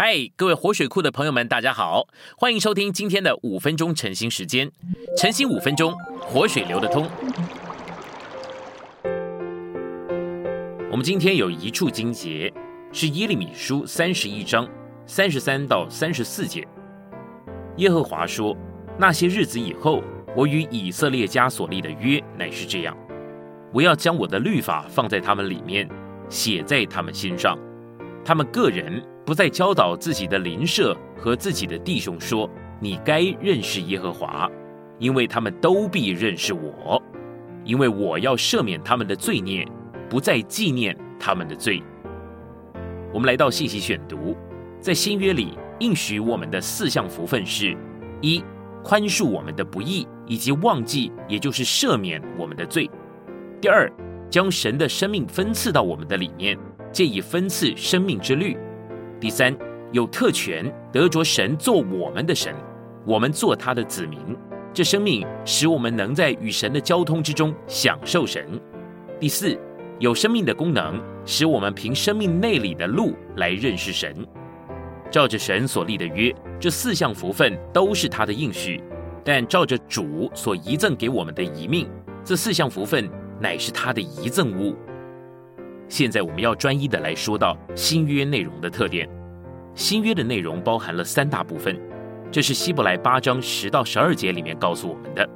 [0.00, 2.06] 嗨，各位活水库的朋友们，大家好，
[2.36, 4.70] 欢迎收听今天的五分钟晨兴时间。
[5.16, 7.10] 晨兴五分钟，活水流得通。
[10.88, 12.54] 我们今天有一处经节，
[12.92, 14.68] 是耶利米书三十一章
[15.04, 16.64] 三十三到三十四节。
[17.78, 18.56] 耶和华说
[18.96, 20.00] ：“那些日子以后，
[20.36, 22.96] 我与以色列家所立的约乃是这样：
[23.74, 25.90] 我要将我的律法放在他们里面，
[26.28, 27.58] 写在他们心上，
[28.24, 32.48] 他们个人。”不再教导自己的邻舍和自己的弟兄说
[32.80, 34.50] ：“你该认识耶和华，
[34.98, 37.02] 因为他们都必认识我，
[37.62, 39.68] 因为我要赦免他们的罪孽，
[40.08, 41.82] 不再纪念他们的罪。”
[43.12, 44.34] 我们来到信息选读，
[44.80, 47.76] 在新约里应许我们的四项福分是：
[48.22, 48.42] 一、
[48.82, 52.90] 宽恕我们的不义，以及忘记，也就是赦免我们的罪；
[53.60, 53.92] 第二，
[54.30, 56.58] 将神的生命分赐到我们的里面，
[56.90, 58.56] 借以分赐生命之律。
[59.20, 59.52] 第三，
[59.90, 62.54] 有特权得着神做我们的神，
[63.04, 64.18] 我们做他的子民。
[64.72, 68.46] 这生命使我们能在与神的交通之中享受神。
[69.18, 69.58] 第四，
[69.98, 74.24] 有生命的功能，使我们凭生命内里的路来认识神。
[75.10, 78.80] 照着神所立的约，这四项福分都是他的应许；
[79.24, 81.88] 但照着主所遗赠给我们的遗命，
[82.22, 84.76] 这四项福分乃是他的遗赠物。
[85.88, 89.08] 现在我们要专一的来说到新约内容的特点。
[89.74, 91.78] 新约的内容包含了三大部分，
[92.30, 95.28] 这是希伯来八章十到十二节里面告诉我们的。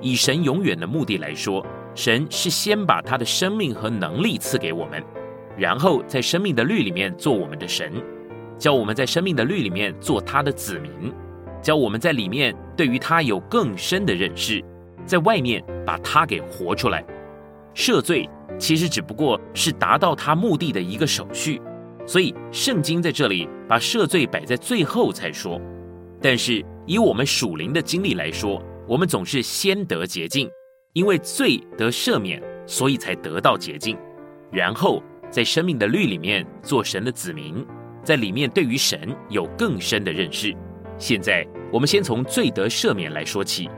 [0.00, 5.02] 以神永远的目的来说，神是先把他的生命和能力赐给我们，
[5.58, 7.92] 然后在生命的律里面做我们的神，
[8.56, 11.12] 教我们在生命的律里面做他的子民，
[11.60, 14.64] 教我们在里面对于他有更深的认识，
[15.04, 17.04] 在外面把他给活出来，
[17.74, 18.26] 赦罪。
[18.60, 21.60] 其实只不过是达到他目的的一个手续，
[22.06, 25.58] 所以圣经在这里把赦罪摆在最后才说。
[26.20, 30.46] 但是以我们属灵的经历来说，我们总是先得洁净，
[30.92, 33.96] 因为罪得赦免，所以才得到洁净，
[34.52, 37.66] 然后在生命的律里面做神的子民，
[38.04, 40.54] 在里面对于神有更深的认识。
[40.98, 43.70] 现在我们先从罪得赦免来说起，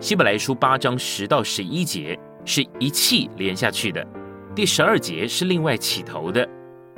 [0.00, 2.18] 希伯来书八章十到十一节。
[2.48, 4.02] 是一气连下去的，
[4.54, 6.48] 第十二节是另外起头的，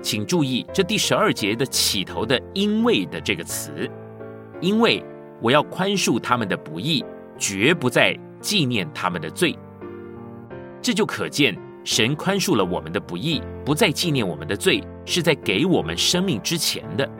[0.00, 3.91] 请注意这第十二节的起头的“因为”的这个词，
[4.60, 5.03] 因为
[5.43, 7.05] 我要宽恕他们的不义，
[7.37, 9.59] 绝不再纪念他们的罪。
[10.81, 17.10] 这就可见神宽恕了我们的不义，不再纪念我们的罪，是在给我们生命之前的。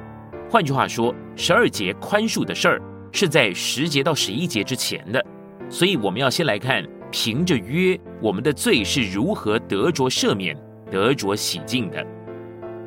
[0.49, 5.21] 换句话说，十二节宽恕的事儿是在十节到十一节之前的，
[5.69, 6.87] 所以我们要先来看。
[7.11, 10.57] 凭着约，我们的罪是如何得着赦免、
[10.91, 12.05] 得着洗净的？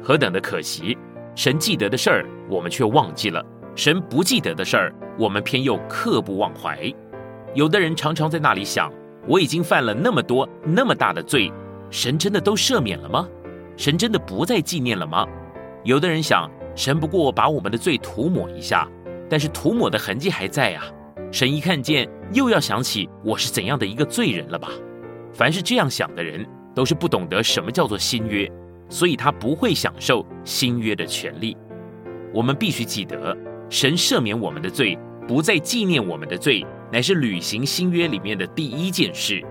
[0.01, 0.97] 何等的可惜！
[1.35, 3.41] 神记得的事儿，我们却忘记了；
[3.75, 6.94] 神不记得的事儿，我们偏又刻不忘怀。
[7.53, 8.91] 有的人常常在那里想：
[9.28, 11.51] 我已经犯了那么多、那么大的罪，
[11.89, 13.28] 神真的都赦免了吗？
[13.75, 15.25] 神真的不再纪念了吗？
[15.83, 18.88] 有的人想：神不过把我们的罪涂抹一下，
[19.29, 20.83] 但是涂抹的痕迹还在啊。
[21.33, 24.69] 神一看见，又要想起我是怎样的一个罪人了吧？
[25.33, 28.47] 凡是这样想的人，都是不懂得什么叫做新约，
[28.88, 31.57] 所以他不会享受新约的权利。
[32.31, 33.35] 我们必须记得，
[33.67, 34.95] 神赦免我们的罪，
[35.27, 39.44] 不再纪念我们的罪，乃是履行新约里面的第一件事。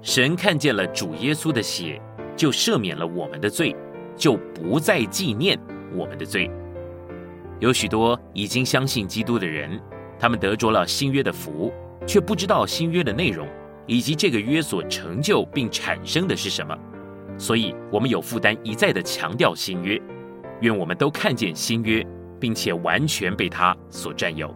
[0.00, 2.00] 神看见了主耶稣的血，
[2.36, 3.76] 就赦免了我们的罪，
[4.16, 5.60] 就不再纪念
[5.94, 6.50] 我们的罪。
[7.60, 9.78] 有许多已经相信基督的人。
[10.18, 11.72] 他们得着了新约的福，
[12.06, 13.46] 却不知道新约的内容，
[13.86, 16.76] 以及这个约所成就并产生的是什么。
[17.38, 20.00] 所以，我们有负担一再的强调新约。
[20.60, 22.04] 愿我们都看见新约，
[22.40, 24.52] 并且完全被他所占有。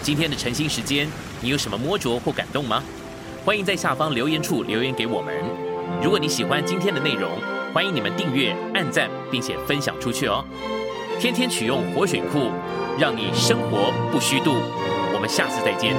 [0.00, 1.06] 今天的晨兴时间，
[1.42, 2.82] 你有什么摸着或感动吗？
[3.44, 5.34] 欢迎在下方留言处留言给我们。
[6.02, 7.30] 如果你喜欢今天的内容，
[7.74, 10.42] 欢迎你们订阅、按赞，并且分享出去哦。
[11.20, 12.50] 天天取用活水库。
[12.98, 14.56] 让你生活不虚度，
[15.14, 15.94] 我们下次再见。